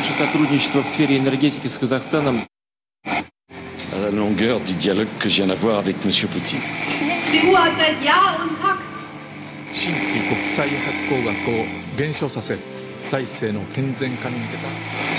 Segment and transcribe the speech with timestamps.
[0.00, 2.40] наше сотрудничество в сфере энергетики с Казахстаном.
[3.04, 6.10] La longueur du dialogue que je viens d'avoir avec M.
[6.32, 6.62] Poutine.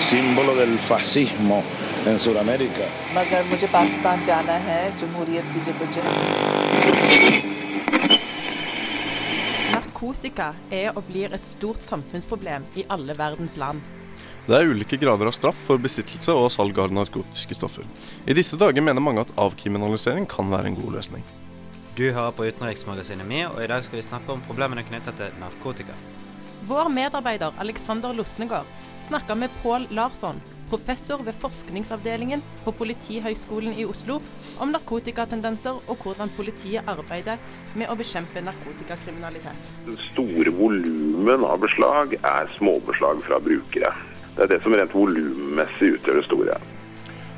[0.09, 1.63] Símbolo del fascismo
[2.07, 2.86] en Sudamérica.
[3.16, 3.43] मगर
[9.73, 14.00] Narkotika er og blir et stort samfunnsproblem i alle verdens land.
[14.52, 17.86] Det er ulike grader av straff for besittelse og salg av narkotiske stoffer.
[18.28, 21.24] I disse dager mener mange at avkriminalisering kan være en god løsning.
[21.96, 25.39] Du hører på Utenriksmagasinet Mi, og i dag skal vi snakke om problemene knyttet til
[25.39, 25.96] narkotika.
[26.68, 28.68] Vår medarbeider Alexander Losnegård
[29.07, 34.19] snakker med Pål Larsson, professor ved forskningsavdelingen på Politihøgskolen i Oslo,
[34.59, 37.39] om narkotikatendenser og hvordan politiet arbeider
[37.80, 39.75] med å bekjempe narkotikakriminalitet.
[39.88, 43.95] Den store volumen av beslag er småbeslag fra brukere.
[44.35, 46.58] Det er det som rent volummessig utgjør det store.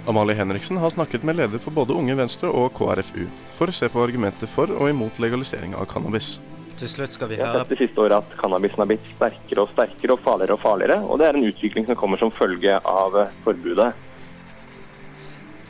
[0.08, 3.24] Amalie Henriksen har snakket med leder for både Unge Venstre og KrFU
[3.56, 6.36] for å se på argumenter for og imot legalisering av cannabis.
[6.76, 9.64] Til slutt skal vi Vi har sett de siste året at cannabisen har blitt sterkere
[9.64, 12.76] og sterkere og farligere og farligere, og det er en utvikling som kommer som følge
[12.80, 13.94] av eh, forbudet.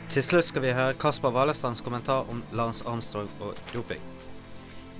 [0.08, 4.02] Til slutt skal vi høre Kasper Valestrands kommentar om Lance Armstrong og doping.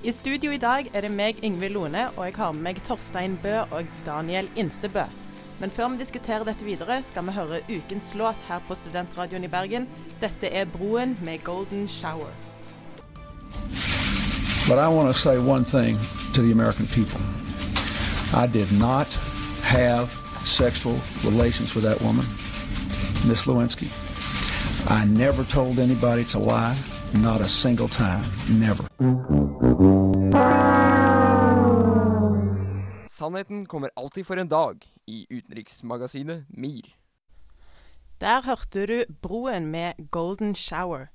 [0.03, 3.39] I studio i dag er det meg, Yngve Lone, og jeg har med meg Torstein
[3.43, 5.07] Bø og Daniel Instebø.
[5.59, 9.47] Men før vi diskuterer dette videre, skal vi høre ukens låt her på Studentradioen i
[9.47, 9.87] Bergen.
[10.21, 12.31] Dette er Broen med Golden Shower.
[14.67, 15.95] But I want to say one thing
[16.33, 17.21] to the American people.
[18.33, 19.07] I did not
[19.63, 20.09] have
[20.43, 22.25] sexual relations with that woman,
[23.29, 23.87] Miss Lewinsky.
[24.89, 26.75] I never told anybody to lie,
[27.13, 28.23] not a single time,
[28.59, 28.83] never.
[33.07, 36.93] Sannheten kommer alltid for en dag i utenriksmagasinet MIR.
[38.21, 41.09] Der hørte du Broen med Golden Shower.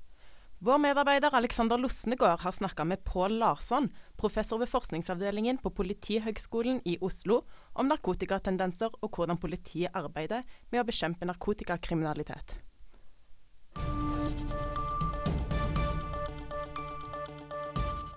[0.60, 3.88] Vår medarbeider Alexander Losnegård har snakka med Pål Larsson,
[4.20, 7.40] professor ved forskningsavdelingen på Politihøgskolen i Oslo,
[7.72, 12.58] om narkotikatendenser og hvordan politiet arbeider med å bekjempe narkotikakriminalitet.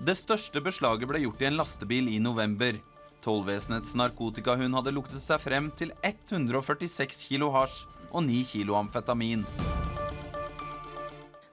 [0.04, 2.76] Det største beslaget ble gjort i en lastebil i november.
[3.24, 9.46] Tollvesenets narkotikahund hadde luktet seg frem til 146 kilo hasj og 9 kilo amfetamin.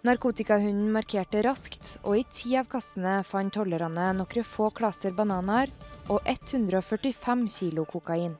[0.00, 5.68] Narkotikahunden markerte raskt, og i ti av kassene fant tollerne noen få klasser bananer
[6.08, 8.38] og 145 kilo kokain.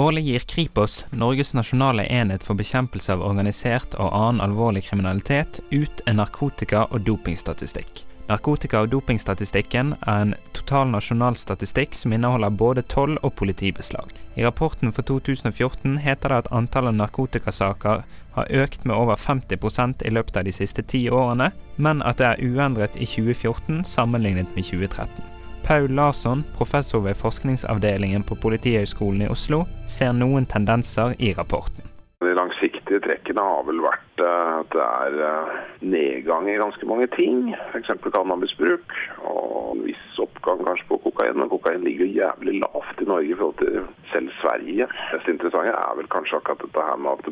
[0.00, 6.00] Årlig gir Kripos, Norges nasjonale enhet for bekjempelse av organisert og annen alvorlig kriminalitet, ut
[6.06, 8.06] en narkotika- og dopingstatistikk.
[8.30, 14.08] Narkotika- og dopingstatistikken er en total nasjonal statistikk som inneholder både toll- og politibeslag.
[14.36, 18.00] I rapporten for 2014 heter det at antallet narkotikasaker
[18.38, 22.26] har økt med over 50% i løpet av de siste ti årene, men at det
[22.26, 25.39] er uendret i 2014 sammenlignet med 2013.
[25.70, 31.86] Paul Larsson, professor ved forskningsavdelingen på Politihøgskolen i Oslo, ser noen tendenser i rapporten.
[32.26, 35.52] De langsiktige trekkene har vel vært eh, at det er eh,
[35.92, 37.52] nedgang i ganske mange ting.
[37.70, 37.92] F.eks.
[38.02, 41.38] cannabisbruk og en viss oppgang kanskje på kokain.
[41.38, 44.90] Men kokain ligger jo jævlig lavt i Norge i forhold til selv Sverige.
[44.90, 47.30] Det mest interessante er vel kanskje akkurat dette her med at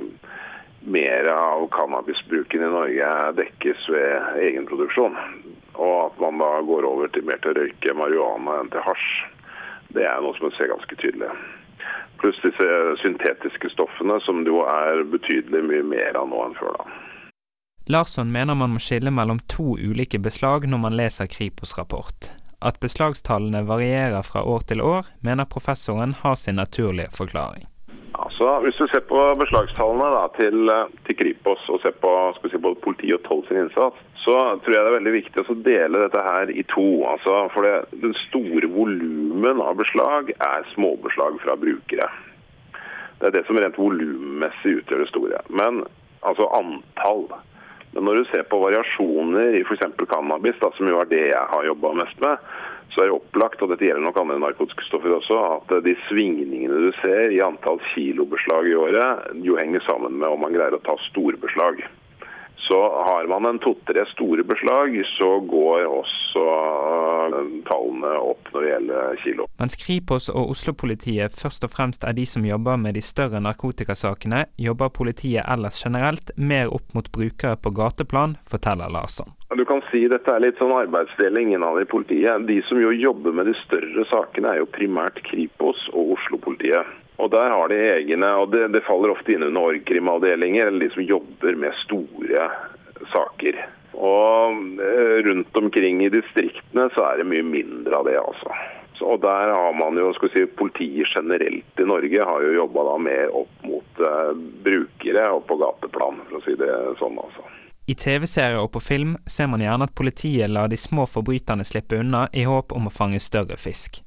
[0.92, 5.16] mer av cannabisbruken i Norge dekkes ved egenproduksjon.
[5.78, 9.10] Og at man da går over til mer til å røyke marihuana enn til hasj.
[9.94, 11.30] Det er noe som en ser ganske tydelig.
[12.18, 12.70] Pluss disse
[13.02, 16.74] syntetiske stoffene, som det jo er betydelig mye mer av nå enn før.
[16.80, 17.04] da.
[17.88, 22.32] Larsson mener man må skille mellom to ulike beslag når man leser Kripos rapport.
[22.60, 27.64] At beslagstallene varierer fra år til år, mener professoren har sin naturlige forklaring.
[28.38, 30.68] Altså, Hvis du ser på beslagstallene da, til,
[31.06, 32.10] til Kripos og ser på
[32.46, 35.56] si, både politi og toll sin innsats, så tror jeg det er veldig viktig å
[35.66, 36.86] dele dette her i to.
[37.10, 42.06] Altså, for det, Den store volumen av beslag er småbeslag fra brukere.
[43.18, 45.42] Det er det som rent volummessig utgjør det store.
[45.50, 45.82] Men
[46.22, 47.26] altså antall.
[47.90, 49.82] Men når du ser på variasjoner i f.eks.
[50.06, 52.38] cannabis, da, som jo er det jeg har jobba mest med,
[52.94, 56.88] så er det opplagt, og dette gjelder nok andre narkotiske stoffer også, at de svingningene
[56.88, 60.84] du ser i antall kilobeslag i året, jo henger sammen med om man greier å
[60.86, 61.82] ta storbeslag.
[62.68, 62.78] Så
[63.08, 66.42] har man en to-tre store beslag, så går også
[67.68, 69.46] tallene opp når det gjelder kilo.
[69.60, 74.44] Mens Kripos og Oslo-politiet først og fremst er de som jobber med de større narkotikasakene,
[74.60, 79.32] jobber politiet ellers generelt mer opp mot brukere på gateplan, forteller Larsson.
[79.56, 82.46] du kan si dette er litt sånn arbeidsdeling innad i politiet.
[82.46, 86.84] De som jo jobber med de større sakene, er jo primært Kripos og Oslo-politiet.
[87.18, 90.90] Og Der har de egne, og det, det faller ofte inn under org-krimavdelinger, eller de
[90.94, 92.46] som jobber med store
[93.10, 93.58] saker.
[93.98, 98.54] Og eh, rundt omkring i distriktene så er det mye mindre av det, altså.
[98.94, 102.54] Så, og der har man jo, skal vi si, Politiet generelt i Norge har jo
[102.54, 104.32] jobba mer opp mot uh,
[104.64, 107.18] brukere og på gateplan, for å si det sånn.
[107.22, 107.46] altså.
[107.88, 111.98] I TV-serier og på film ser man gjerne at politiet lar de små forbryterne slippe
[112.02, 114.02] unna i håp om å fange større fisk.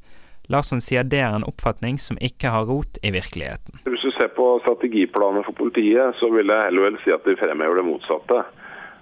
[0.50, 3.82] Larsson sier det er en oppfatning som ikke har rot i virkeligheten.
[3.86, 7.38] Hvis du ser på strategiplaner for politiet, så vil jeg heller vel si at de
[7.40, 8.42] fremhever det motsatte.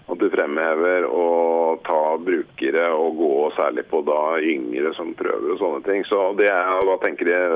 [0.10, 1.26] At de fremhever å
[1.86, 6.06] ta brukere og gå særlig på da yngre som prøver og sånne ting.
[6.10, 7.52] Så det er, da tenker jeg,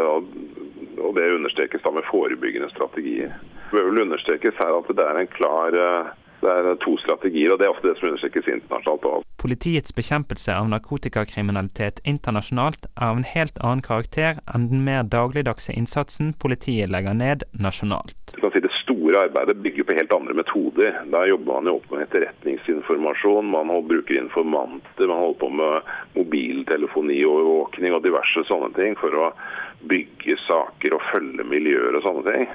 [1.02, 3.34] og det understrekes da med forebyggende strategier.
[3.72, 6.12] Det bør vel understrekes her at det er en klar eh,
[6.44, 9.08] det er to strategier, og det er ofte det som understrekes internasjonalt.
[9.10, 9.30] Også.
[9.44, 15.76] Politiets bekjempelse av narkotikakriminalitet internasjonalt er av en helt annen karakter enn den mer dagligdagse
[15.76, 18.36] innsatsen politiet legger ned nasjonalt.
[18.64, 21.02] Det store arbeidet bygger på helt andre metoder.
[21.12, 27.20] Da jobber man jo opp med etterretningsinformasjon, man bruker informanter, man holder på med mobiltelefoni
[27.26, 29.32] og overvåkning og diverse sånne ting for å
[29.92, 32.48] bygge saker og følge miljøer og sånne ting.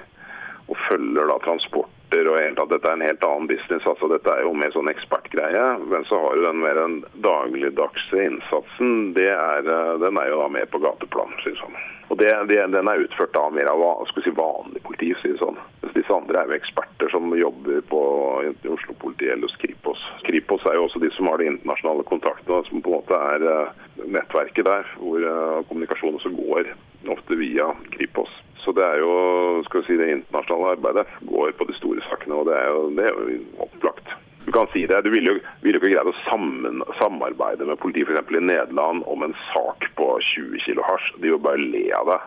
[0.68, 3.86] Og følger da transport rapporter og helt dette er en helt annen business.
[3.86, 5.78] altså Dette er jo mer sånn ekspertgreie.
[5.88, 9.14] Men så har du den mer den dagligdagse innsatsen.
[9.16, 11.76] Er, eh, den er jo da mer på gateplan, synes han.
[12.08, 15.12] Og det, det, Den er utført da mer av si, vanlig politi.
[15.20, 15.58] Si sånn.
[15.82, 18.00] Mens disse andre er jo eksperter som jobber på
[18.64, 20.00] Oslo-politiet eller hos Kripos.
[20.24, 23.44] Kripos er jo også de som har de internasjonale kontaktene, som på en måte er
[23.44, 26.72] uh, nettverket der, hvor uh, kommunikasjonen også går
[27.12, 28.32] ofte via Kripos.
[28.68, 29.12] Så det er jo,
[29.64, 32.80] skal vi si, det internasjonale arbeidet går på de store sakene, og det er jo,
[32.98, 34.10] det er jo opplagt.
[34.44, 37.80] Du kan si det, du ville jo, vil jo ikke greid å sammen, samarbeide med
[37.80, 38.28] politiet f.eks.
[38.28, 41.06] i Nederland om en sak på 20 kg hasj.
[41.22, 42.18] De vil bare le av det.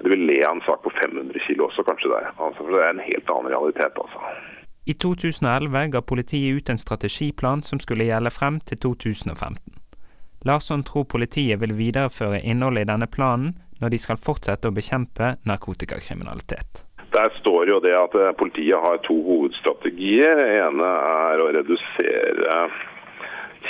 [0.00, 2.12] De vil le av en sak på 500 kg også, kanskje.
[2.14, 2.22] Det.
[2.38, 4.32] Altså, for Det er en helt annen realitet, altså.
[4.88, 9.60] I 2011 ga politiet ut en strategiplan som skulle gjelde frem til 2015.
[10.48, 15.34] Larsson tror politiet vil videreføre innholdet i denne planen når de skal fortsette å bekjempe
[15.48, 16.86] narkotikakriminalitet.
[17.12, 20.38] Der står jo det at eh, politiet har to hovedstrategier.
[20.38, 20.92] Det ene
[21.28, 22.62] er å redusere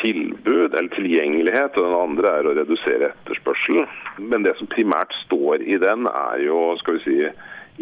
[0.00, 3.82] tilbud eller tilgjengelighet, og den andre er å redusere etterspørsel.
[4.22, 7.18] Men det som primært står i den, er jo skal vi si,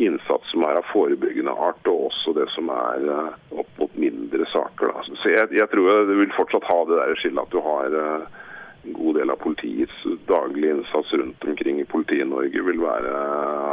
[0.01, 4.47] innsats som er av forebyggende art, og også det som er eh, opp mot mindre
[4.53, 4.95] saker.
[5.11, 8.40] Så jeg, jeg tror du vil fortsatt ha det der skillet at du har eh,
[8.85, 13.13] en god del av politiets daglige innsats rundt omkring i Politi-Norge vil være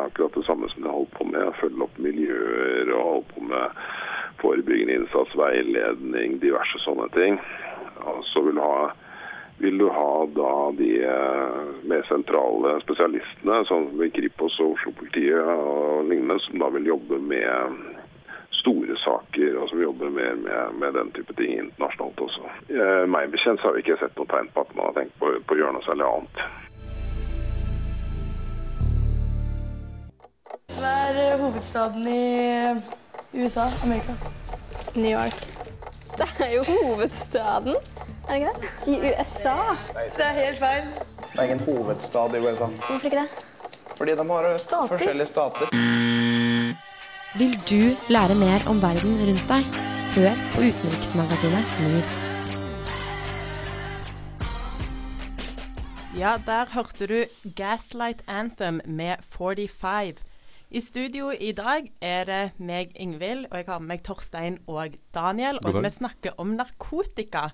[0.06, 1.56] akkurat det samme som de har holdt på med.
[1.62, 3.82] Følge opp miljøer og holde på med
[4.42, 7.40] forebyggende innsats, veiledning, diverse sånne ting.
[8.04, 8.90] Og så vil, ha,
[9.64, 16.12] vil, du ha da de eh, mer sentrale spesialistene, sånn som Kripos og Oslo-politiet og
[16.12, 17.80] lignende, som da vil jobbe med
[18.62, 22.46] store saker, og som jobber mer med, med, den type ting internasjonalt også.
[22.70, 25.16] Eh, meg bekjent så har vi ikke sett noe tegn på at man har tenkt
[25.22, 26.42] på, på å gjøre noe særlig annet.
[30.78, 32.26] Hva er hovedstaden i
[33.38, 33.70] USA?
[33.86, 34.18] Amerika?
[34.98, 35.40] New York.
[36.18, 37.76] Det er jo hovedstaden,
[38.28, 38.72] er det ikke det?
[38.94, 39.58] I USA.
[40.18, 40.88] Det er helt feil.
[41.34, 42.66] Det er ingen hovedstad i USA.
[42.66, 43.30] Hvorfor ikke det?
[43.98, 44.88] Fordi de har stater.
[44.88, 45.66] forskjellige stater.
[47.38, 49.68] Vil du lære mer om verden rundt deg?
[50.16, 52.08] Hør på utenriksmagasinet MIR.
[56.18, 60.18] Ja, der hørte du Gaslight Anthem med 45.
[60.72, 64.98] I studio i dag er det meg, Ingvild, og jeg har med meg Torstein og
[65.14, 65.62] Daniel.
[65.62, 67.52] Og vi snakker om narkotika.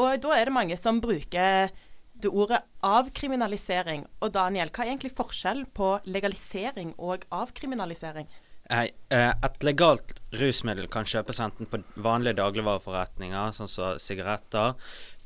[0.00, 1.68] Og da er det mange som bruker
[2.16, 4.08] det ordet avkriminalisering.
[4.24, 8.32] Og Daniel, hva er egentlig forskjell på legalisering og avkriminalisering?
[8.70, 14.76] Eh, et legalt rusmiddel kan kjøpes enten på vanlige dagligvareforretninger, sånn som sigaretter,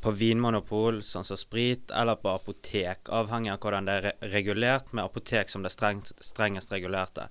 [0.05, 5.05] på vinmonopol, sånn som sprit, eller på apotek, avhengig av hvordan det er regulert, med
[5.05, 7.29] apotek som det strengest, strengest regulerte.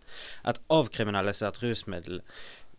[0.50, 2.22] Et avkriminalisert rusmiddel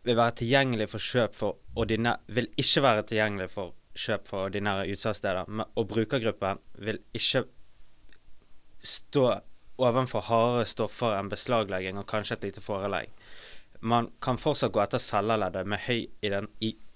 [0.05, 4.87] vil være tilgjengelig for kjøp for ordinær, vil ikke være tilgjengelig for kjøp for ordinære
[4.95, 7.47] utsalgssteder, og brukergruppen vil ikke
[8.85, 9.29] stå
[9.83, 13.11] overfor hardere stoffer enn beslaglegging og kanskje et lite forelegg
[13.85, 16.07] man kan fortsatt gå etter celleleddet med høy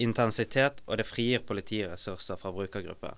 [0.01, 3.17] intensitet, og det frigir politiressurser fra brukergrupper.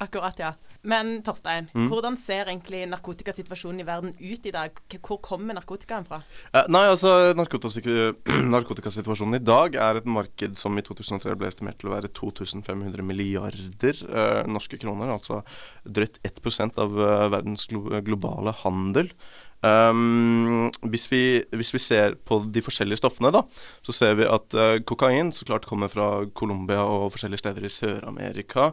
[0.00, 0.54] Akkurat, ja.
[0.88, 1.90] Men Torstein, Mm.
[1.90, 4.70] hvordan ser egentlig narkotikasituasjonen i verden ut i dag?
[5.02, 6.22] Hvor kommer narkotikaen fra?
[6.54, 8.14] Eh, nei, altså narkotika-
[8.54, 13.02] narkotikasituasjonen i dag er et marked som i 2003 ble estimert til å være 2500
[13.04, 15.12] milliarder eh, norske kroner.
[15.12, 15.42] Altså
[15.84, 19.12] drøyt 1 av eh, verdens glo globale handel.
[19.60, 23.42] Um, hvis, vi, hvis vi ser på de forskjellige stoffene, da,
[23.84, 27.72] så ser vi at uh, kokain så klart kommer fra Colombia og forskjellige steder i
[27.72, 28.70] Sør-Amerika.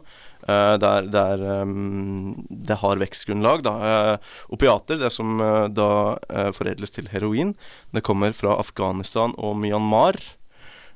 [0.48, 3.66] uh, der der um, det har vekstgrunnlag.
[3.68, 4.16] Eh,
[4.48, 5.38] opiater, det som
[5.72, 6.16] da
[6.56, 7.54] foredles til heroin,
[7.92, 10.16] det kommer fra Afghanistan og Myanmar.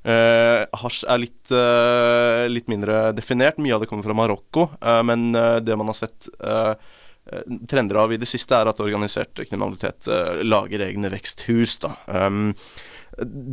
[0.03, 3.61] Uh, hasj er litt, uh, litt mindre definert.
[3.63, 4.67] Mye av det kommer fra Marokko.
[4.83, 6.75] Uh, men det man har sett eh,
[7.69, 11.79] trender av i det siste, er at organisert kriminalitet eh, lager egne veksthus.
[12.07, 12.52] Um,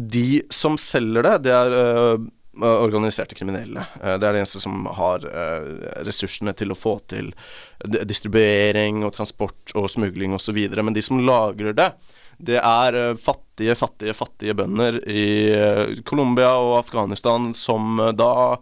[0.09, 2.15] de som selger det, det er uh,
[2.59, 3.85] organiserte kriminelle.
[4.01, 5.69] Uh, det er det eneste som har uh,
[6.07, 7.33] ressursene til å få til
[7.85, 10.57] distribuering og transport og smugling osv.
[10.79, 11.91] Men de som lagrer det,
[12.39, 18.55] det er eh, fattige, fattige, fattige bønder i eh, Colombia og Afghanistan som eh, da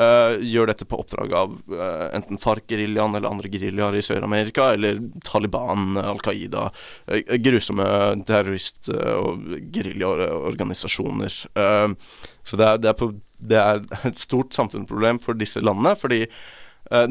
[0.00, 5.00] eh, gjør dette på oppdrag av uh, enten FARC-geriljaen eller andre geriljaer i Sør-Amerika, eller
[5.26, 6.68] Taliban, Al Qaida,
[7.10, 7.88] uh, grusomme
[8.28, 11.30] terrorist- og geriljaorganisasjoner.
[11.30, 16.24] Så det er, det, er på, det er et stort samfunnsproblem for disse landene, fordi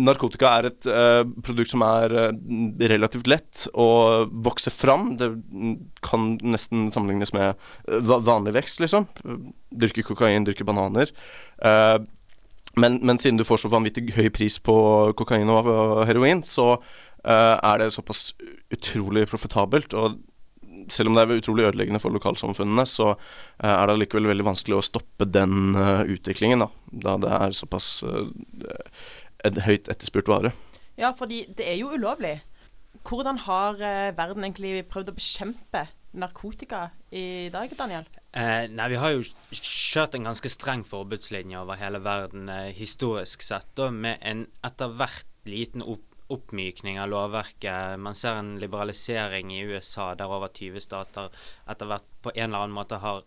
[0.01, 0.85] narkotika er et
[1.45, 2.11] produkt som er
[2.89, 5.13] relativt lett å vokse fram.
[5.19, 5.29] Det
[6.03, 7.55] kan nesten sammenlignes med
[8.09, 9.07] vanlig vekst, liksom.
[9.71, 11.13] Dyrke kokain, dyrke bananer.
[11.63, 11.97] Eh,
[12.77, 14.75] men, men siden du får så vanvittig høy pris på
[15.17, 15.69] kokain og,
[16.07, 18.33] heroin, så uh, er det såpass
[18.73, 19.95] utrolig profitabelt.
[19.97, 20.19] Og
[20.89, 24.77] selv om det er utrolig ødeleggende for lokalsamfunnene, så uh, er det likevel veldig vanskelig
[24.77, 26.69] å stoppe den uh, utviklingen, da,
[27.07, 27.89] da det er såpass
[29.47, 30.53] et høyt etterspurt vare.
[30.99, 32.37] Ja, fordi det er jo ulovlig.
[33.07, 33.77] Hvordan har
[34.17, 35.85] verden egentlig prøvd å bekjempe
[36.19, 38.07] narkotika i dag, Daniel?
[38.31, 43.41] Eh, nei, vi har jo kjørt en ganske streng forbudslinje over hele verden eh, historisk
[43.41, 47.97] sett, da, med en etter hvert liten opp oppmykning av lovverket.
[47.97, 51.31] Man ser en liberalisering i USA der over 20 stater
[51.65, 53.23] etter hvert på en eller annen måte har,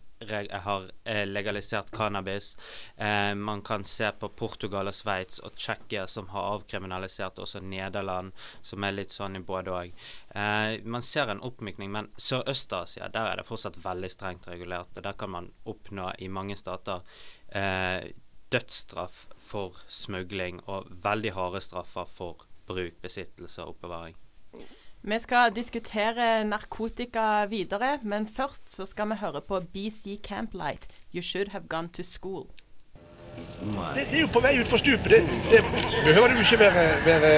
[0.65, 2.57] har eh, legalisert cannabis.
[2.97, 8.33] Eh, man kan se på Portugal og Sveits og Tsjekkia som har avkriminalisert, også Nederland,
[8.61, 9.93] som er litt sånn i både og.
[10.35, 14.95] Eh, man ser en oppmykning, men Sørøst-Asia, der er det fortsatt veldig strengt regulert.
[14.95, 17.01] og Der kan man oppnå i mange stater
[17.49, 18.13] eh,
[18.53, 24.15] dødsstraff for smugling og veldig harde straffer for bruk, besittelse og oppbevaring.
[25.03, 31.21] Vi skal diskutere narkotika videre, men først så skal vi høre på BC Camplight, You
[31.21, 32.45] Should Have Gone to School.
[33.95, 35.11] Det, det er jo på vei utfor stupet.
[35.11, 35.19] Det,
[35.51, 35.61] det
[36.05, 37.33] behøver du ikke være, være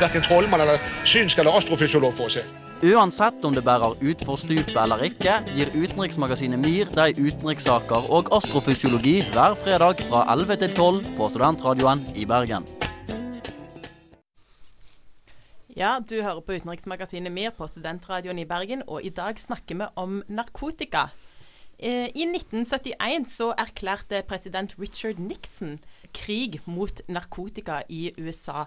[0.00, 2.46] verken trollmann eller synsk eller astrofysiolog for å se.
[2.88, 9.18] Uansett om det bærer utfor stupet eller ikke, gir utenriksmagasinet MIR deg utenrikssaker og astrofysiologi
[9.34, 12.64] hver fredag fra 11 til 12 på Studentradioen i Bergen.
[15.80, 19.86] Ja, du hører på utenriksmagasinet MIR på Studentradioen i Bergen, og i dag snakker vi
[19.96, 21.06] om narkotika.
[21.78, 25.78] Eh, I 1971 så erklærte president Richard Nixon
[26.12, 28.66] krig mot narkotika i USA.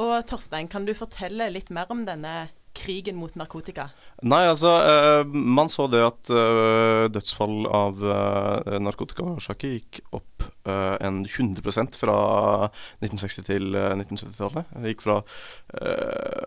[0.00, 3.88] Og Torstein, kan du fortelle litt mer om denne krigen mot narkotika?
[4.26, 10.94] Nei, altså eh, Man så det at eh, dødsfall av eh, narkotikaårsaker gikk opp eh,
[11.06, 12.18] en 100 fra
[13.04, 14.72] 1960- til eh, 1970-tallet.
[14.76, 15.18] Det gikk fra
[15.80, 16.46] eh,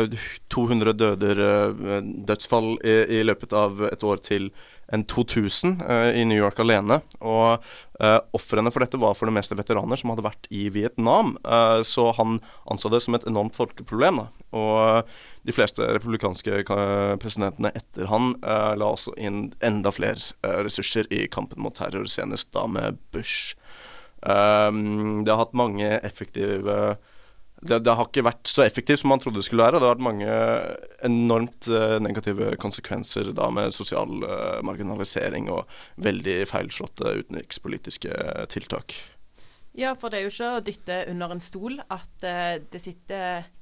[0.00, 0.10] er
[0.54, 4.50] 200 døder, eh, dødsfall i, i løpet av et år til
[4.92, 7.00] en 2000 eh, i New York alene.
[7.20, 7.64] Og
[8.02, 11.36] uh, ofrene for dette var for det meste veteraner som hadde vært i Vietnam.
[11.46, 12.38] Uh, så han
[12.70, 14.22] anså det som et enormt folkeproblem.
[14.22, 14.46] Da.
[14.58, 15.10] Og
[15.48, 21.08] de fleste republikanske eh, presidentene etter han uh, la også inn enda flere eh, ressurser
[21.14, 23.56] i kampen mot terror, senest da med Bush.
[24.20, 26.98] Um, det har hatt mange effektive
[27.60, 29.78] det, det har ikke vært så effektivt som man trodde det skulle være.
[29.78, 30.38] og Det har vært mange
[31.08, 35.64] enormt eh, negative konsekvenser da med sosial eh, marginalisering og
[36.04, 38.22] veldig feilslåtte utenrikspolitiske
[38.54, 38.94] tiltak.
[39.78, 43.54] Ja, for det er jo ikke å dytte under en stol at eh, det sitter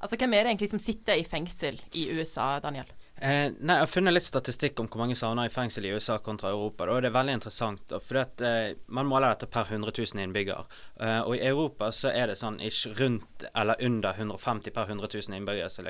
[0.00, 2.88] Altså, hvem er det egentlig som sitter i fengsel i USA, Daniel?
[3.22, 6.16] Eh, nei, Jeg har funnet litt statistikk om hvor mange savner i fengsel i USA
[6.24, 6.86] kontra Europa.
[6.86, 7.92] Da, Det er veldig interessant.
[7.92, 10.64] at eh, Man måler dette per 100 000 innbyggere.
[10.98, 15.08] Eh, og I Europa så er det sånn ikke rundt eller under 150 per 100
[15.12, 15.84] 000 innbyggere som,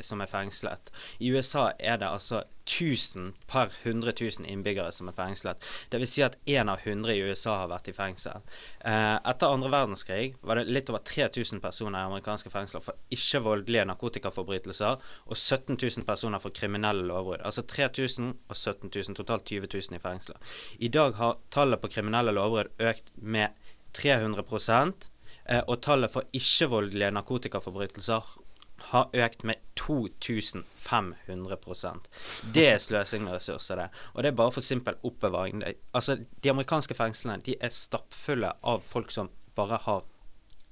[0.00, 0.90] som er fengslet.
[1.20, 5.64] I USA er det altså 1000 per 100 000 innbyggere som er fengslet.
[5.90, 6.12] Dvs.
[6.12, 8.42] Si at én av 100 i USA har vært i fengsel.
[8.80, 13.86] Eh, etter andre verdenskrig var det litt over 3000 personer i amerikanske fengsler for ikke-voldelige
[13.90, 17.42] narkotikaforbrytelser og 17 000 personer for kriminelle lovbrudd.
[17.42, 20.38] Altså 3000 og 17 000, totalt 20 000 i fengsler.
[20.78, 23.58] I dag har tallet på kriminelle lovbrudd økt med
[23.92, 24.44] 300
[25.48, 28.41] eh, og tallet for ikke-voldelige narkotikaforbrytelser
[28.90, 31.56] har økt med 2500
[32.54, 33.88] Det er sløsing med ressurser, det.
[34.14, 35.62] Og det er bare for simpel oppbevaring.
[35.92, 40.02] Altså, de amerikanske fengslene de er stappfulle av folk som bare har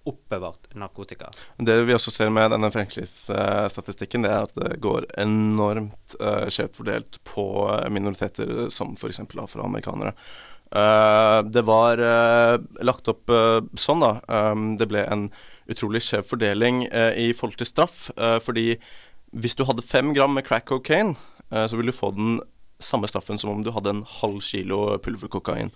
[0.08, 1.28] oppbevart narkotika.
[1.56, 6.78] Det vi også ser med denne fengslingsstatistikken, det er at det går enormt uh, skjevt
[6.80, 7.44] fordelt på
[7.92, 9.20] minoriteter som f.eks.
[9.20, 10.14] afroamerikanere.
[10.70, 12.00] Uh, det var
[12.86, 13.32] lagt opp
[13.74, 14.12] sånn, da.
[14.78, 15.28] Det ble en
[15.70, 16.84] utrolig skjev fordeling
[17.16, 18.10] i forhold til straff.
[18.44, 18.74] fordi
[19.30, 21.14] hvis du hadde fem gram med crack cocaine,
[21.50, 22.40] så ville du få den
[22.82, 25.70] samme straffen som om du hadde en halv kilo pulverkokain.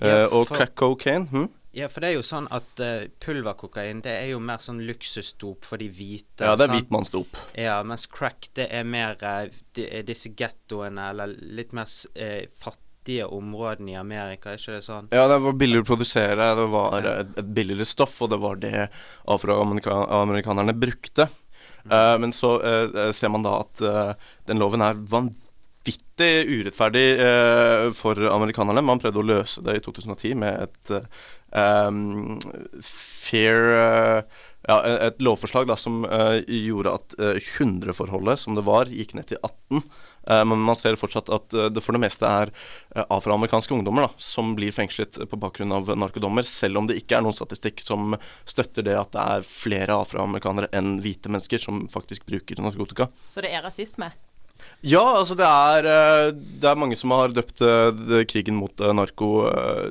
[0.00, 1.50] Ja, og crack cocaine hm?
[1.74, 5.66] Ja, for det er jo sånn at uh, pulverkokain det er jo mer sånn luksusdop
[5.66, 6.46] for de hvite.
[6.46, 7.40] Ja, det er hvitmannsdop.
[7.58, 12.83] Ja, mens crack det er mer uh, de, disse gettoene, eller litt mer uh, fattige
[13.04, 15.08] fattige områdene i Amerika, er ikke det sånn?
[15.12, 18.88] Ja, det var billigere å produsere, det var et, billigere stoff, og det var det
[19.28, 21.28] afroamerikanerne brukte.
[21.84, 24.14] Uh, men så uh, ser man da at uh,
[24.48, 27.18] den loven er vanvittig urettferdig
[27.92, 28.80] for amerikanerne.
[28.80, 30.92] Man prøvde å løse det i 2010 med et
[31.52, 32.38] um,
[32.80, 34.24] fair
[34.64, 39.28] ja, et lovforslag da, som uh, gjorde at uh, 100-forholdet som det var, gikk ned
[39.28, 39.82] til 18.
[40.24, 42.52] Uh, men man ser fortsatt at det for det meste er
[43.12, 47.26] afroamerikanske ungdommer da, som blir fengslet på bakgrunn av narkodommer, selv om det ikke er
[47.26, 48.16] noen statistikk som
[48.48, 53.10] støtter det at det er flere afroamerikanere enn hvite mennesker som faktisk bruker narkotika.
[53.28, 54.08] Så det er rasisme?
[54.86, 57.60] Ja, altså det er, det er mange som har døpt
[58.30, 59.30] krigen mot narko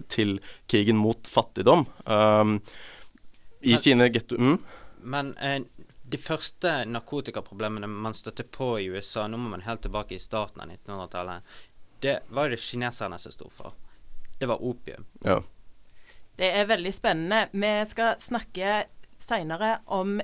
[0.10, 0.38] til
[0.72, 1.84] krigen mot fattigdom.
[2.08, 2.56] Um,
[3.64, 4.38] i men, sine getto...
[4.40, 4.58] Mm.
[5.04, 5.62] Men eh,
[6.14, 10.62] de første narkotikaproblemene man støtte på i USA, nå må man helt tilbake i starten
[10.62, 11.56] av 1900-tallet,
[12.04, 13.74] det var det kineserne som sto for.
[14.40, 15.08] Det var opium.
[15.24, 15.40] Ja.
[16.36, 17.48] Det er veldig spennende.
[17.52, 18.84] Vi skal snakke
[19.24, 20.20] seinere om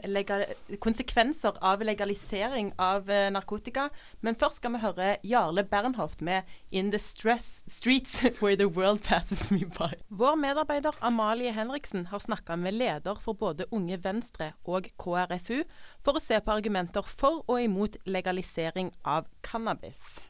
[0.83, 3.89] konsekvenser av legalisering av uh, narkotika.
[4.21, 9.03] Men først skal vi høre Jarle Bernhoft med 'In the stress Streets Where the World
[9.03, 9.99] Passes Me By'.
[10.09, 15.63] Vår medarbeider Amalie Henriksen har snakka med leder for både Unge Venstre og KrFU
[16.03, 20.23] for å se på argumenter for og imot legalisering av cannabis.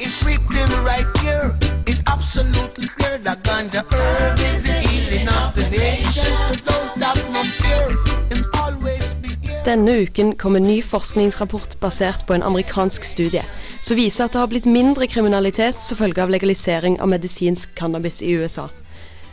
[0.00, 1.78] It's written right here.
[2.18, 6.32] Absolutely clear that ganja herb is the healing of the nation.
[6.46, 7.88] So don't have no fear
[9.64, 13.44] Denne uken kom en ny forskningsrapport basert på en amerikansk studie,
[13.82, 18.22] som viser at det har blitt mindre kriminalitet som følge av legalisering av medisinsk cannabis
[18.22, 18.66] i USA.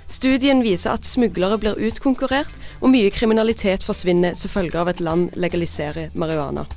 [0.06, 5.32] Studien viser at smuglere blir utkonkurrert, og mye kriminalitet forsvinner som følge av at land
[5.34, 6.68] legaliserer marihuana.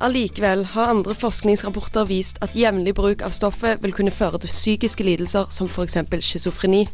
[0.00, 5.04] Allikevel har andre forskningsrapporter vist at jevnlig bruk av stoffet vil kunne føre til psykiske
[5.04, 5.98] lidelser som f.eks.
[6.24, 6.86] schizofreni.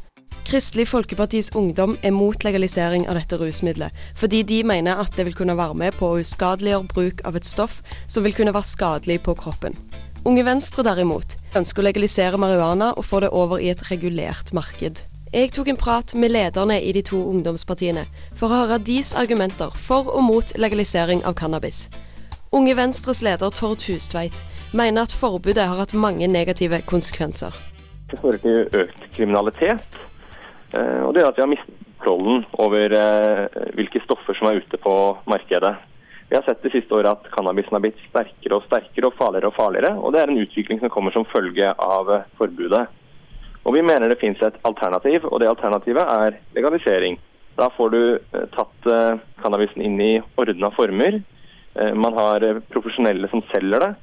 [0.46, 5.36] Kristelig Folkepartis Ungdom er mot legalisering av dette rusmiddelet, fordi de mener at det vil
[5.38, 9.20] kunne være med på å uskadeliggjøre bruk av et stoff som vil kunne være skadelig
[9.22, 9.78] på kroppen.
[10.26, 15.04] Unge Venstre derimot ønsker å legalisere marihuana og få det over i et regulert marked.
[15.30, 19.70] Jeg tok en prat med lederne i de to ungdomspartiene for å høre deres argumenter
[19.78, 21.84] for og mot legalisering av cannabis.
[22.54, 24.44] Unge Venstres leder Tord Hustveit
[24.76, 27.50] mener at forbudet har hatt mange negative konsekvenser.
[28.06, 29.98] Det fører til økt kriminalitet,
[30.70, 34.62] eh, og det gjør at vi har mistet kontrollen over eh, hvilke stoffer som er
[34.62, 34.94] ute på
[35.26, 35.74] markedet.
[36.30, 39.50] Vi har sett det siste året at cannabisen har blitt sterkere og sterkere og farligere
[39.50, 39.94] og farligere.
[39.98, 42.86] og Det er en utvikling som kommer som følge av eh, forbudet.
[43.66, 47.18] Og Vi mener det finnes et alternativ, og det alternativet er legalisering.
[47.58, 48.00] Da får du
[48.54, 48.86] tatt
[49.40, 51.16] cannabisen inn i ordna former,
[51.94, 53.94] man har eh, profesjonelle som selger det.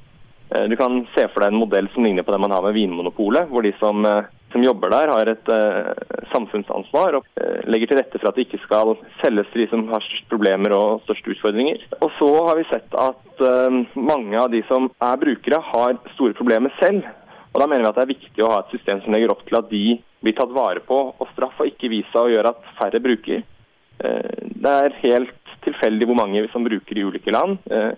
[0.54, 2.76] Eh, du kan se for deg en modell som ligner på det man har med
[2.76, 4.04] Vinmonopolet, hvor de som,
[4.52, 5.90] som jobber der har et uh,
[6.30, 9.86] samfunnsansvar og uh, legger til rette for at det ikke skal selges til de som
[9.90, 11.82] har størst problemer og største utfordringer.
[11.98, 16.36] Og så har vi sett at uh, mange av de som er brukere, har store
[16.38, 17.02] problemer selv.
[17.54, 19.42] Og Da mener vi at det er viktig å ha et system som legger opp
[19.46, 19.84] til at de
[20.24, 23.44] blir tatt vare på, og straff og ikke seg å gjøre at færre bruker.
[23.94, 27.58] Det er helt tilfeldig hvor mange som bruker i ulike land.
[27.70, 27.92] Eh,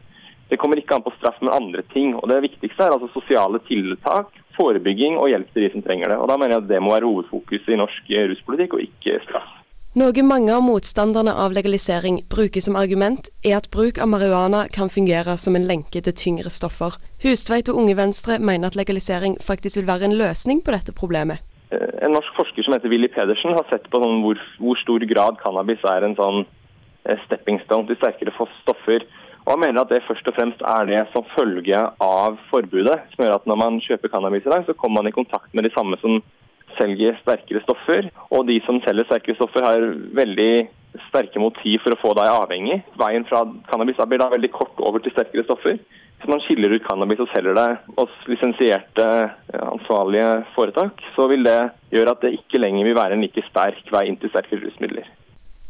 [0.48, 2.14] det kommer ikke an på straff, men andre ting.
[2.14, 6.18] Og Det viktigste er altså sosiale tiltak, forebygging og hjelp til de som trenger det.
[6.18, 9.56] Og Da mener jeg at det må være hovedfokuset i norsk ruspolitikk, og ikke straff.
[9.96, 14.90] Noe mange av motstanderne av legalisering bruker som argument, er at bruk av marihuana kan
[14.92, 16.98] fungere som en lenke til tyngre stoffer.
[17.22, 21.40] Hustveit og Unge Venstre mener at legalisering faktisk vil være en løsning på dette problemet.
[21.72, 25.00] Eh, En norsk forsker som heter Willy Pedersen har sett på sånn hvor, hvor stor
[25.00, 26.52] grad cannabis er en sånn eh,
[27.26, 29.06] stepping stone til sterkere stoffer.
[29.46, 33.22] Og Han mener at det først og fremst er det som følge av forbudet, som
[33.24, 35.70] gjør at når man kjøper cannabis i dag, så kommer man i kontakt med de
[35.74, 36.18] samme som
[36.78, 38.10] selger sterkere stoffer.
[38.34, 39.86] Og de som selger sterkere stoffer har
[40.18, 40.66] veldig
[41.10, 42.80] sterke motiv for å få deg avhengig.
[42.98, 45.78] Veien fra cannabis blir da veldig kort over til sterkere stoffer.
[46.16, 51.44] Hvis man skiller ut cannabis og selger det hos lisensierte eh, ansvarlige foretak, så vil
[51.46, 51.58] det
[51.92, 55.06] gjøre at det ikke lenger vil være en like sterk vei inn til sterkere rusmidler.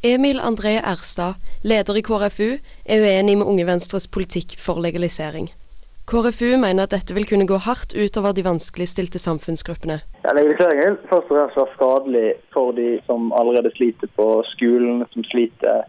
[0.05, 5.49] Emil André Erstad, leder i KrFU, er uenig med Unge Venstres politikk for legalisering.
[6.07, 9.97] KrFU mener at dette vil kunne gå hardt utover de vanskeligstilte samfunnsgruppene.
[10.27, 15.03] Ja, legalisering vil først og fremst være skadelig for de som allerede sliter på skolen,
[15.13, 15.83] som sliter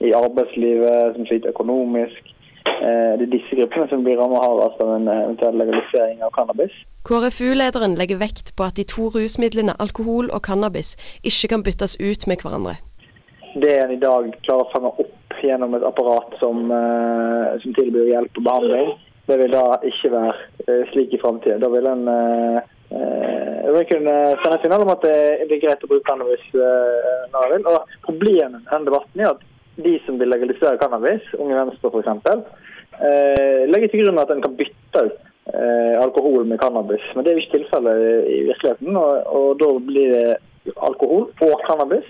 [0.00, 2.34] i arbeidslivet, som sliter økonomisk.
[2.64, 6.74] Eh, Det er disse gruppene som blir rammet hardest av en eventuell legalisering av cannabis.
[7.08, 10.94] KrFU-lederen legger vekt på at de to rusmidlene alkohol og cannabis
[11.24, 12.78] ikke kan byttes ut med hverandre.
[13.60, 18.10] Det en i dag klarer å fange opp gjennom et apparat som, eh, som tilbyr
[18.12, 18.90] hjelp og behandling,
[19.26, 20.34] det vil da ikke være
[20.66, 21.58] eh, slik i framtida.
[21.62, 22.62] Da vil en jeg
[22.96, 27.50] eh, vil kunne sende signal om at det er greit å bruke cannabis når en
[27.56, 27.66] vil.
[27.68, 29.42] Og Problemet med denne debatten er at
[29.78, 32.46] de som vil legalisere cannabis, Unge Venstre f.eks.,
[33.68, 35.18] legger til grunn at en kan bytte ut
[36.00, 37.04] alkohol med cannabis.
[37.14, 38.96] Men det er jo ikke tilfellet i virkeligheten.
[38.96, 42.08] Og, og da blir det alkohol og cannabis.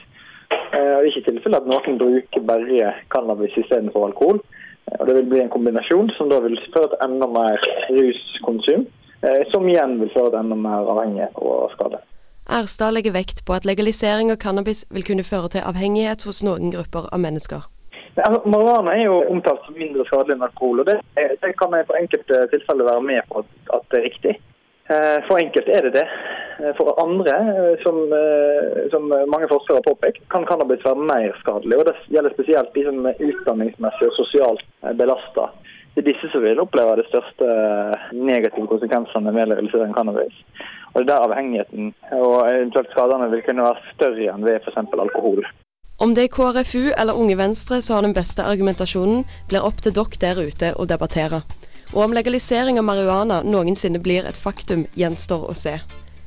[0.51, 4.41] Eh, og det er ikke tilfellet at noen bruker bare cannabis istedenfor alkohol.
[4.89, 7.59] Eh, Og det vil bli en kombinasjon som da vil føre til enda mer
[7.91, 8.87] ruskonsum.
[9.23, 11.99] eh, Som igjen vil føre til enda mer avhengighet og skade.
[12.49, 16.71] Erstad legger vekt på at legalisering av cannabis vil kunne føre til avhengighet hos noen
[16.73, 17.61] grupper av mennesker.
[18.17, 21.75] Men, Altså, marihuana er jo omtalt som mindre skadelig enn alkohol, og det, det kan
[21.77, 24.33] jeg på enkelte tilfeller være med på at, at det er riktig.
[24.89, 26.07] Eh, For enkelte er det det.
[26.63, 27.97] Eh, For andre, eh, som,
[28.93, 31.79] som mange forskere har påpekt, kan cannabis være mer skadelig.
[31.79, 34.65] og Det gjelder spesielt de som er utdanningsmessig og sosialt
[35.01, 35.51] belasta.
[35.95, 37.47] Det er disse som vil oppleve de største
[38.15, 40.37] negative konsekvensene ved legalisering av cannabis.
[40.95, 44.79] Og det er der avhengigheten og eventuelt skadene vil kunne være større enn ved f.eks.
[44.79, 45.43] alkohol.
[45.99, 49.97] Om det er KrFU eller Unge Venstre som har den beste argumentasjonen, blir opp til
[49.97, 51.43] dere der ute å debattere.
[51.95, 55.79] Og om legalisering av marihuana noensinne blir et faktum, gjenstår å se.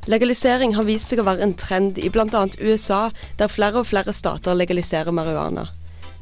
[0.10, 2.48] Legalisering har vist seg å være en trend i bl.a.
[2.58, 5.68] USA, der flere og flere stater legaliserer marihuana.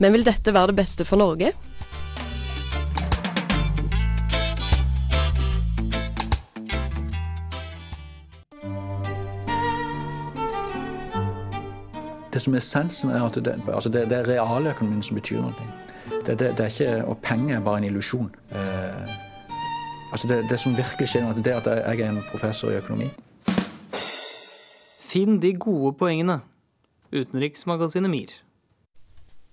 [0.04, 1.54] Men vil dette være det beste for Norge?
[12.30, 15.72] Det som er essensen, er at det, altså det, det er realøkonomien som betyr noe.
[16.28, 18.30] Det, det, det er ikke, og penger er bare en illusjon.
[18.52, 19.18] Eh,
[20.12, 21.68] altså det, det som virkelig skjer, det er at
[21.98, 23.10] jeg er en professor i økonomi.
[25.10, 26.42] Finn de gode poengene.
[27.10, 28.34] Utenriksmagasinet MIR.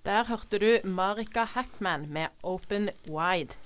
[0.05, 3.57] Der hørte du Marika Hackman med 'Open Wide'.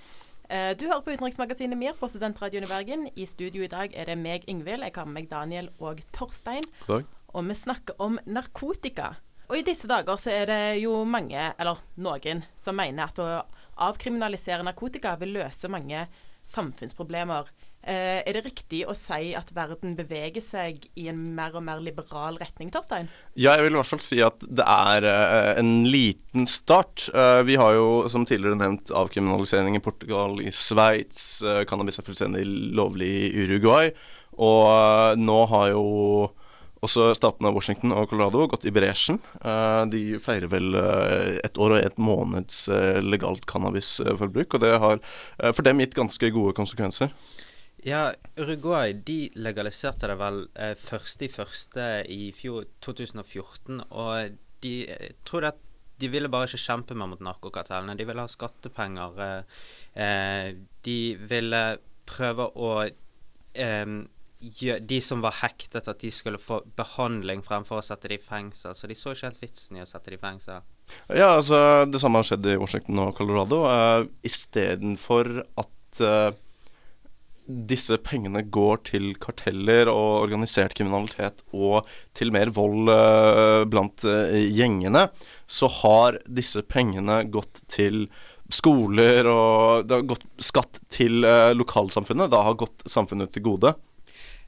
[0.49, 3.09] Eh, Du hører på Utenriksmagasinet MIR på Studentradioen i Bergen.
[3.15, 4.83] I studio i dag er det meg, Ingvild.
[4.83, 6.63] Jeg har med meg Daniel og Torstein.
[6.87, 7.03] Dag.
[7.27, 9.13] Og vi snakker om narkotika.
[9.49, 13.43] Og i disse dager så er det jo mange, eller noen, som mener at å
[13.77, 16.07] avkriminalisere narkotika vil løse mange
[16.47, 17.49] samfunnsproblemer.
[17.81, 21.79] Eh, er det riktig å si at verden beveger seg i en mer og mer
[21.81, 23.09] liberal retning, Torstein?
[23.33, 27.07] Ja, jeg vil i hvert fall si at det er eh, en liten start.
[27.09, 31.41] Eh, vi har jo, som tidligere nevnt, avkriminalisering i Portugal, i Sveits.
[31.41, 32.45] Uh, cannabis er fullstendig
[32.77, 33.89] lovlig i Uruguay.
[34.41, 35.85] Og nå har jo
[36.81, 39.19] også statene Washington og Colorado har gått i bresjen.
[39.41, 44.73] Eh, de feirer vel eh, et år og et måneds eh, legalt cannabisforbruk, og det
[44.81, 45.01] har
[45.53, 47.13] for dem gitt ganske gode konsekvenser.
[47.85, 53.83] Ja, Uruguay de legaliserte det vel eh, først i første i fjor, 2014.
[53.89, 55.61] Og de jeg tror at
[56.01, 57.93] de ville bare ikke kjempe mer mot narkokartellene.
[57.97, 59.43] De ville ha skattepenger.
[60.81, 60.95] De
[61.29, 61.59] ville
[62.09, 62.71] prøve å
[64.41, 68.73] De som var hektet, at de skulle få behandling fremfor å sette de i fengsel.
[68.73, 70.63] Så de så ikke helt vitsen i å sette de i fengsel.
[71.07, 73.61] Ja, altså Det samme har skjedd i Washington og Colorado.
[73.69, 75.29] Uh, Istedenfor
[75.61, 76.31] at uh,
[77.45, 84.33] disse pengene går til karteller og organisert kriminalitet og til mer vold uh, blant uh,
[84.41, 85.05] gjengene,
[85.45, 88.07] så har disse pengene gått til
[88.51, 91.21] skoler, og det har gått skatt til
[91.55, 92.27] lokalsamfunnet.
[92.33, 93.71] Det har gått samfunnet til gode.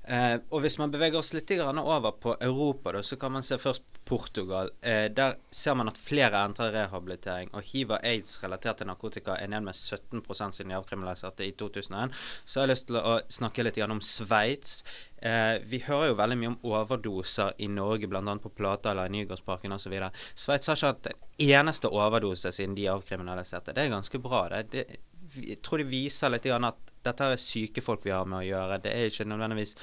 [0.07, 3.57] Eh, og hvis man beveger oss litt over på Europa, da, så kan man se
[3.57, 4.69] først Portugal.
[4.81, 7.49] Eh, der ser man at flere entrer rehabilitering.
[7.53, 11.51] Og hiv og aids relatert til narkotika er ned med 17 siden de avkriminaliserte i
[11.51, 12.11] 2001.
[12.45, 14.83] Så jeg har lyst til å snakke litt om Sveits.
[15.21, 18.35] Eh, vi hører jo veldig mye om overdoser i Norge, bl.a.
[18.43, 19.95] på Plata eller i Nygårdsparken osv.
[20.35, 23.71] Sveits har ikke hatt en eneste overdose siden de avkriminaliserte.
[23.71, 24.49] Det er ganske bra.
[24.51, 24.99] Det, det,
[25.41, 28.81] jeg tror de viser litt at dette er syke folk vi har med å gjøre.
[28.83, 29.75] Det er ikke nødvendigvis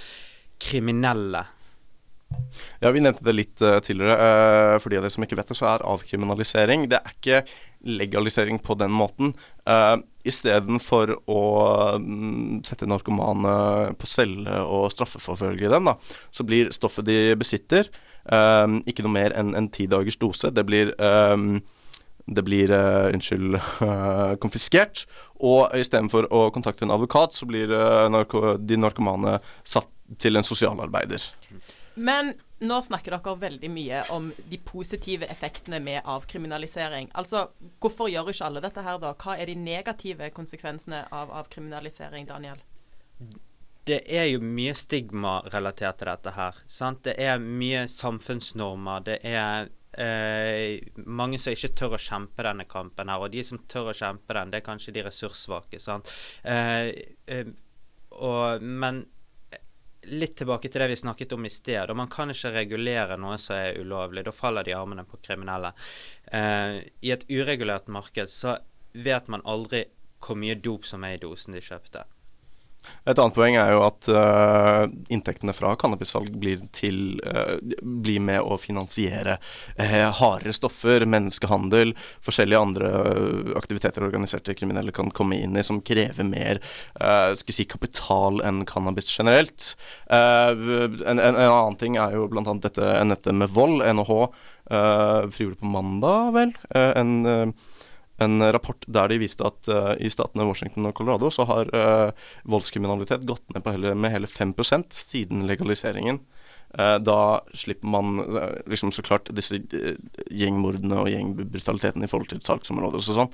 [0.61, 1.45] kriminelle.
[2.81, 4.15] Ja, Vi nevnte det litt uh, tidligere.
[4.15, 7.41] Uh, for de av dere som ikke vet det, så er avkriminalisering Det er ikke
[8.01, 9.35] legalisering på den måten.
[9.69, 11.43] Uh, Istedenfor å
[11.97, 13.55] um, sette narkomane
[13.97, 15.97] på celle og straffeforfølge dem, da,
[16.29, 17.89] så blir stoffet de besitter,
[18.29, 20.53] uh, ikke noe mer enn en ti dagers dose.
[20.53, 21.57] Det blir um,
[22.27, 25.07] det blir uh, unnskyld, uh, konfiskert.
[25.41, 30.47] Og istedenfor å kontakte en advokat, så blir uh, narko de narkomane satt til en
[30.47, 31.25] sosialarbeider.
[32.01, 37.09] Men nå snakker dere veldig mye om de positive effektene med avkriminalisering.
[37.17, 37.47] Altså,
[37.81, 39.15] hvorfor gjør ikke alle dette her, da?
[39.17, 42.61] Hva er de negative konsekvensene av avkriminalisering, Daniel?
[43.89, 46.59] Det er jo mye stigma relatert til dette her.
[46.69, 47.01] Sant?
[47.09, 49.07] Det er mye samfunnsnormer.
[49.09, 53.23] Det er eh, mange som ikke tør å kjempe denne kampen her.
[53.23, 55.81] Og de som tør å kjempe den, det er kanskje de ressurssvake.
[55.83, 56.11] sant?
[56.45, 56.91] Eh,
[57.27, 57.51] eh,
[58.21, 59.05] og, men
[60.11, 61.91] litt tilbake til det vi snakket om i sted.
[61.91, 64.25] og Man kan ikke regulere noe som er ulovlig.
[64.25, 65.73] Da faller de armene på kriminelle.
[66.33, 68.59] Eh, I et uregulert marked så
[68.93, 69.85] vet man aldri
[70.21, 72.05] hvor mye dop som er i dosen de kjøpte.
[73.09, 78.45] Et annet poeng er jo at uh, inntektene fra cannabissalg blir, til, uh, blir med
[78.45, 79.39] å finansiere
[79.81, 81.95] uh, hardere stoffer, menneskehandel,
[82.27, 82.93] forskjellige andre
[83.59, 86.61] aktiviteter organiserte kriminelle kan komme inn i som krever mer
[87.39, 89.75] si, kapital enn cannabis generelt.
[90.11, 92.45] En, en, en, annen ting er jo bl.a.
[92.63, 93.83] dette, dette med vold.
[93.85, 94.17] NHH
[95.35, 97.55] frigjorde på mandag, vel, en
[98.21, 102.11] en rapport der de viste at uh, i statene Washington og Colorado så har uh,
[102.49, 106.21] voldskriminalitet gått ned hele, med hele 5% siden legaliseringen.
[106.77, 108.21] Uh, da slipper man
[108.71, 109.59] liksom så klart disse
[110.31, 113.33] gjengmordene og gjengbrutaliteten i forhold til saksområder og sånn.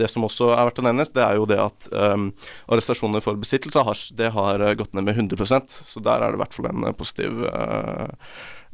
[0.00, 2.32] det som også er verdt å nevnes, det er jo det at um,
[2.72, 6.42] arrestasjoner for besittelse hasj, det har gått ned med 100% så der er det i
[6.42, 7.46] hvert fall en positiv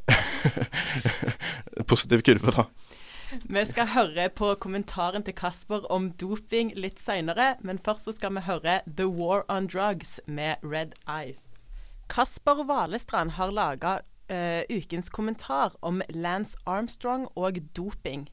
[1.93, 2.67] positiv kurve, da.
[3.33, 8.35] Vi skal høre på kommentaren til Kasper om doping litt seinere, men først så skal
[8.37, 11.49] vi høre The War on Drugs med Red Eyes.
[12.13, 18.29] Kasper Valestrand har laga uh, eh, ukens kommentar om Lance Armstrong og doping.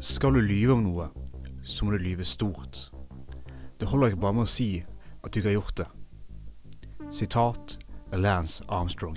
[0.00, 1.12] Skal du lyve om noe,
[1.62, 2.90] så må du lyve stort.
[3.80, 4.84] Det holder ikke bare med å si
[5.24, 5.86] at du ikke har gjort det.
[7.10, 7.78] Sitat
[8.12, 9.16] Lance Armstrong.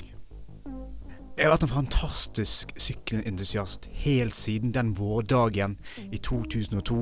[1.33, 6.99] Jeg har vært en fantastisk sykkelentusiast helt siden den vårdagen i 2002,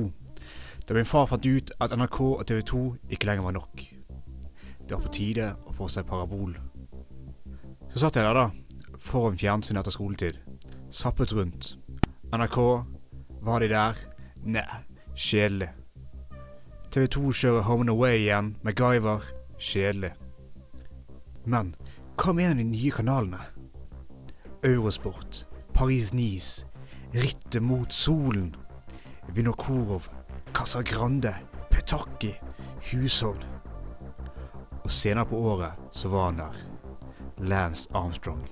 [0.88, 2.80] da min far fant ut at NRK og TV 2
[3.14, 3.84] ikke lenger var nok.
[4.82, 6.56] Det var på tide å få seg parabol.
[7.92, 10.40] Så satt jeg der, da, foran fjernsynet etter skoletid.
[10.90, 11.76] Sappet rundt.
[12.32, 12.58] NRK,
[13.44, 14.02] var de der?
[14.48, 14.66] Nei,
[15.14, 15.70] kjedelig.
[16.92, 19.24] TV 2 kjører Home and Away igjen, MacGyver.
[19.58, 20.10] Kjedelig.
[21.46, 21.70] Men
[22.20, 23.38] hva mener de nye kanalene?
[24.64, 26.66] Eurosport, Paris-Nice,
[27.14, 28.54] Rittet mot solen,
[29.32, 30.10] Vinokurov,
[30.52, 31.32] Casa Grande,
[31.70, 32.34] Petaki,
[32.90, 33.40] Hushold.
[34.84, 36.60] Og senere på året så var han der.
[37.38, 38.44] Lance Armstrong.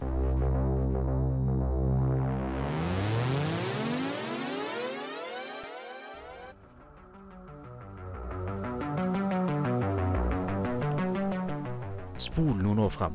[12.30, 13.14] Spol noen år frem.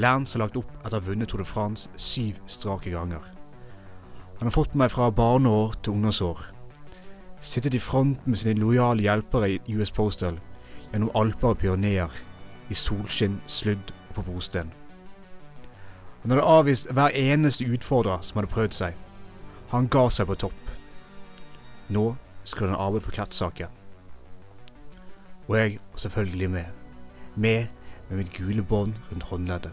[0.00, 3.20] Lance har lagt opp etter å ha vunnet Tour de France syv strake ganger.
[4.38, 6.46] Han har fått meg fra barneår til ungdomsår.
[7.44, 10.38] Sittet i front med sine lojale hjelpere i US Postal
[10.88, 12.12] gjennom alper og pioneer,
[12.72, 14.72] i solskinn, sludd og på brosten.
[16.22, 18.96] Han hadde avvist hver eneste utfordrer som hadde prøvd seg.
[19.74, 20.76] Han ga seg på topp.
[21.92, 22.08] Nå
[22.44, 23.80] skulle han arbeide for kretssaken.
[25.46, 26.84] Og jeg var selvfølgelig med.
[27.36, 27.75] Med
[28.08, 29.72] med mitt gule bånd rundt håndleddet.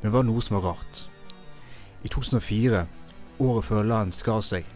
[0.00, 1.06] Men det var noe som var rart.
[2.04, 2.84] I 2004,
[3.40, 4.66] året før Lan skar seg,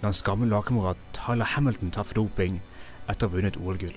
[0.00, 2.58] ble hans gamle lagkamerat Tyler Hamilton tatt for doping
[3.06, 3.94] etter å ha vunnet OL-gull.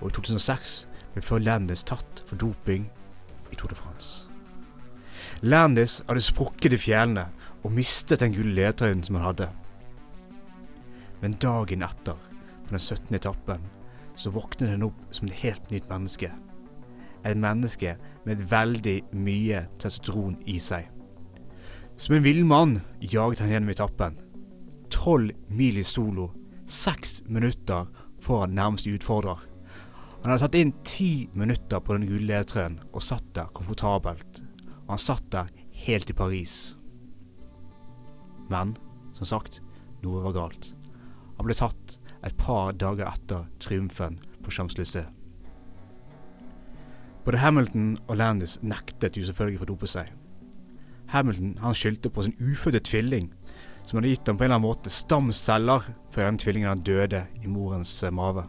[0.00, 0.74] Og i 2006
[1.14, 2.86] ble Før Landis tatt for doping
[3.50, 4.26] i Tour de France.
[5.42, 7.26] Landis hadde sprukket i fjellene
[7.64, 9.50] og mistet den gule ledtøyen som han hadde.
[11.20, 12.16] Men dagen etter,
[12.64, 13.14] på den 17.
[13.18, 13.64] etappen,
[14.20, 16.28] så våknet han opp som et helt nytt menneske.
[17.24, 17.94] Et menneske
[18.26, 20.88] med veldig mye testosteron i seg.
[22.00, 24.18] Som en villmann jaget han gjennom etappen.
[24.92, 26.30] Tolv mil i solo,
[26.68, 27.88] seks minutter
[28.20, 29.40] foran nærmeste utfordrer.
[30.20, 34.42] Han hadde tatt inn ti minutter på den gule ledtrøyen og satt der komfortabelt.
[34.84, 35.48] Og han satt der
[35.86, 36.58] helt i Paris.
[38.52, 38.74] Men
[39.16, 39.62] som sagt,
[40.04, 40.72] noe var galt.
[41.38, 45.08] Han ble tatt et par dager etter triumfen på Champs-Élysées.
[47.24, 50.08] Både Hamilton og Landis nektet jo selvfølgelig for å dope seg.
[51.12, 53.30] Hamilton han skyldte på sin ufødte tvilling,
[53.84, 57.24] som hadde gitt ham på en eller annen måte stamceller før den tvillingen han døde
[57.42, 58.46] i morens eh, mage.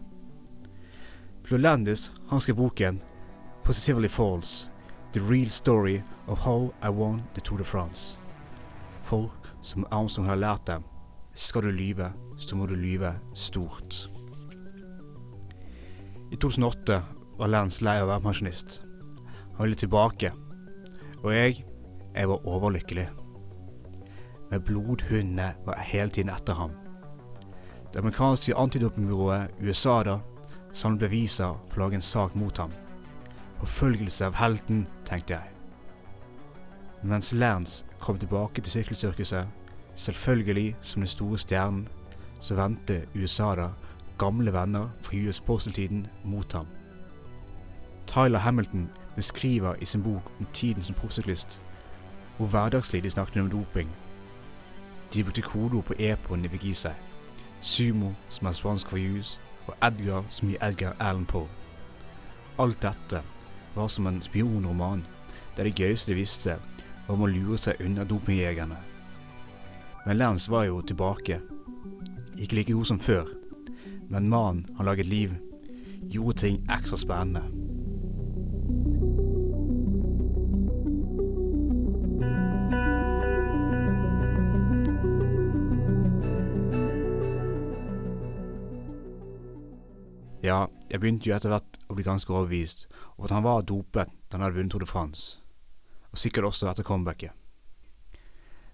[1.44, 3.02] Flo Landis han skrev boken
[3.66, 4.70] Positively Falls
[5.14, 8.20] The Real Story of How I Won the Tour de France.
[9.02, 9.32] For,
[9.62, 10.84] som Armstrong har lært dem,
[11.34, 14.10] skal du lyve, så må du lyve stort.
[16.32, 17.02] I 2008
[17.38, 18.80] var Lance lei av å være pensjonist.
[19.58, 20.32] Han ville tilbake,
[21.22, 21.64] og jeg,
[22.16, 23.08] jeg var overlykkelig.
[24.52, 26.76] Men blodhundene var hele tiden etter ham.
[27.92, 30.20] Det amerikanske antidopingbyrået USADA
[30.72, 32.72] samlet beviser for å lage en sak mot ham.
[33.60, 35.48] Forfølgelse av helten, tenkte jeg.
[37.04, 39.48] Mens Lance kom tilbake til sykkelsirkuset,
[40.02, 41.88] selvfølgelig som den store stjernen,
[42.40, 43.70] så vendte USADA
[44.18, 46.68] gamle venner fra US Postal-tiden mot ham.
[48.08, 51.60] Tyler Hamilton beskriver i sin bok om tiden som proffsyklist
[52.38, 53.90] hvor hverdagslig de snakket om doping.
[55.14, 56.96] De brukte kodeord på e-poen de fikk i seg.
[57.62, 61.46] Sumo, som er spansk for jus, og Edgar, som gir Edgar Allan Poe.
[62.60, 63.22] Alt dette
[63.76, 65.06] var som en spionroman,
[65.58, 66.58] der det gøyeste de visste,
[67.08, 68.91] var om å lure seg unna dopingjegerne.
[70.06, 71.42] Men Lance var jo tilbake.
[72.42, 73.26] Ikke like god som før,
[74.10, 75.36] men mannen han laget liv,
[76.10, 77.44] gjorde ting ekstra spennende.
[90.42, 94.10] Ja, jeg begynte jo etter hvert å bli ganske overbevist om at han var dopet
[94.10, 95.44] da han hadde vunnet Tour de France,
[96.10, 97.38] og sikkert også etter comebacket.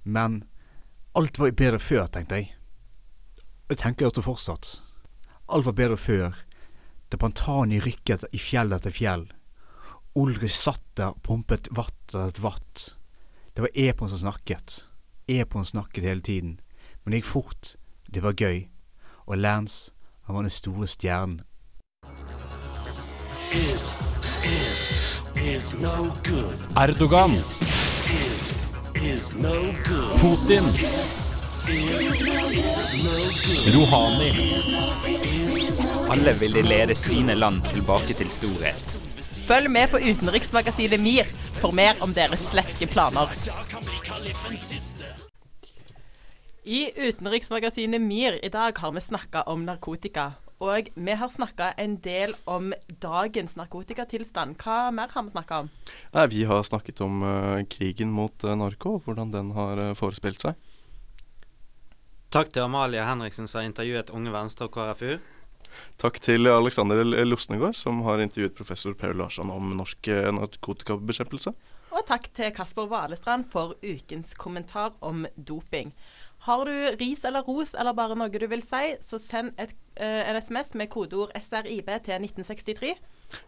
[0.08, 0.46] Men
[1.18, 2.52] alt var bedre før, tenkte jeg.
[3.68, 4.70] Det tenker jeg også fortsatt.
[5.50, 6.38] Alt var bedre før,
[7.12, 9.26] da Pantani rykket i fjell etter fjell.
[10.18, 12.86] Ulrich satt der og pumpet vatt etter vatt.
[13.54, 14.84] Det var Epon som snakket.
[15.28, 16.58] Epon snakket hele tiden,
[17.04, 17.76] men det gikk fort,
[18.08, 18.68] det var gøy,
[19.26, 19.92] og Lance,
[20.28, 21.42] han var den store stjernen
[23.54, 23.94] is,
[24.44, 26.56] is, is no good.
[26.76, 27.32] Erdogan.
[27.32, 28.67] Is
[29.36, 29.54] no
[29.88, 30.20] good.
[30.20, 30.64] Putin.
[30.64, 31.20] Is,
[31.70, 33.76] Alle no good.
[33.76, 34.32] Rouhani.
[36.10, 39.00] Alle ville lede sine land tilbake til storhet.
[39.48, 41.30] Følg med på utenriksmagasinet MIR
[41.62, 43.32] for mer om deres sleske planer.
[46.66, 50.32] I utenriksmagasinet MIR i dag har vi snakka om narkotika.
[50.58, 52.72] Og vi har snakka en del om
[53.04, 54.58] dagens narkotikatilstand.
[54.58, 55.70] Hva mer har vi snakka om?
[56.16, 59.94] Nei, Vi har snakket om uh, krigen mot uh, narko, og hvordan den har uh,
[59.94, 60.58] forespilt seg.
[62.34, 65.20] Takk til Amalie Henriksen som har intervjuet Unge Venstre og KrFU.
[66.02, 71.54] Takk til Alexander Losnegård som har intervjuet professor Per Larsson om norsk narkotikabekjempelse.
[71.96, 75.94] Og takk til Kasper Valestrand for ukens kommentar om doping.
[76.48, 80.22] Har du ris eller ros eller bare noe du vil si, så send et, uh,
[80.30, 82.94] en SMS med kodeord SRIB til 1963.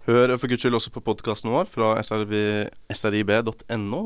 [0.10, 4.02] Hør for guds skyld også på podkasten vår fra srib.no,